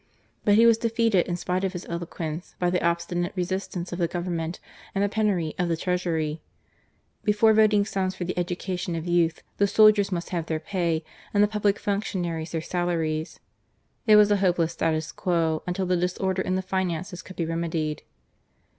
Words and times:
But 0.43 0.55
he 0.55 0.65
was 0.65 0.79
defeated 0.79 1.27
in 1.27 1.35
spite 1.35 1.63
of 1.63 1.73
his 1.73 1.85
eloquence, 1.87 2.55
by 2.57 2.71
the 2.71 2.83
obstinate 2.83 3.33
resistance 3.35 3.93
of 3.93 3.99
the 3.99 4.07
Government 4.07 4.59
and 4.95 5.03
the 5.03 5.07
penury 5.09 5.53
of 5.59 5.69
the 5.69 5.77
Treasury, 5.77 6.41
Before 7.23 7.53
voting 7.53 7.85
sums 7.85 8.15
for 8.15 8.23
the 8.23 8.35
education 8.35 8.95
of 8.95 9.05
youth, 9.05 9.43
the 9.57 9.67
soldiers 9.67 10.11
must 10.11 10.31
have 10.31 10.47
their 10.47 10.59
pay 10.59 11.03
and 11.35 11.43
the 11.43 11.47
public 11.47 11.77
functionaries 11.77 12.51
their 12.53 12.61
salaries. 12.61 13.39
It 14.07 14.15
was 14.15 14.31
a 14.31 14.37
hopeless 14.37 14.73
status 14.73 15.11
quo 15.11 15.61
until 15.67 15.85
the 15.85 15.95
disorder 15.97 16.41
in 16.41 16.55
the 16.55 16.63
finances 16.63 17.21
could 17.21 17.35
be 17.35 17.45
remedied. 17.45 18.01